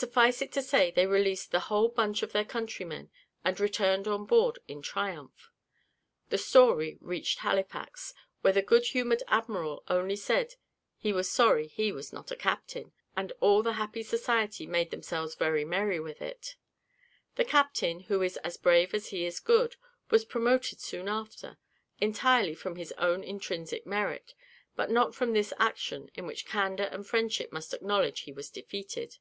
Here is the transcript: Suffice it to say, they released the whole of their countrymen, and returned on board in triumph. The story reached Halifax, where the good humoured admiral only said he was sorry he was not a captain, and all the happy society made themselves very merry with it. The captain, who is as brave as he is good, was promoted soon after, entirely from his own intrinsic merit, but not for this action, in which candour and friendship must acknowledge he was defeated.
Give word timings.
Suffice 0.00 0.40
it 0.40 0.50
to 0.52 0.62
say, 0.62 0.90
they 0.90 1.04
released 1.06 1.50
the 1.50 1.58
whole 1.68 1.92
of 1.94 2.32
their 2.32 2.44
countrymen, 2.46 3.10
and 3.44 3.60
returned 3.60 4.08
on 4.08 4.24
board 4.24 4.58
in 4.66 4.80
triumph. 4.80 5.50
The 6.30 6.38
story 6.38 6.96
reached 7.02 7.40
Halifax, 7.40 8.14
where 8.40 8.52
the 8.54 8.62
good 8.62 8.86
humoured 8.86 9.22
admiral 9.28 9.82
only 9.88 10.16
said 10.16 10.54
he 10.96 11.12
was 11.12 11.28
sorry 11.30 11.66
he 11.66 11.92
was 11.92 12.14
not 12.14 12.30
a 12.30 12.36
captain, 12.36 12.92
and 13.14 13.30
all 13.40 13.62
the 13.62 13.74
happy 13.74 14.02
society 14.02 14.66
made 14.66 14.90
themselves 14.90 15.34
very 15.34 15.66
merry 15.66 16.00
with 16.00 16.22
it. 16.22 16.56
The 17.34 17.44
captain, 17.44 18.00
who 18.04 18.22
is 18.22 18.38
as 18.38 18.56
brave 18.56 18.94
as 18.94 19.08
he 19.08 19.26
is 19.26 19.38
good, 19.38 19.76
was 20.08 20.24
promoted 20.24 20.80
soon 20.80 21.08
after, 21.10 21.58
entirely 22.00 22.54
from 22.54 22.76
his 22.76 22.92
own 22.92 23.22
intrinsic 23.22 23.86
merit, 23.86 24.32
but 24.76 24.90
not 24.90 25.14
for 25.14 25.26
this 25.26 25.52
action, 25.58 26.10
in 26.14 26.26
which 26.26 26.46
candour 26.46 26.86
and 26.90 27.06
friendship 27.06 27.52
must 27.52 27.74
acknowledge 27.74 28.20
he 28.20 28.32
was 28.32 28.48
defeated. 28.48 29.18